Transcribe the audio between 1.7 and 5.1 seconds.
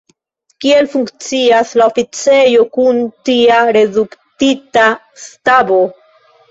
la oficejo kun tia reduktita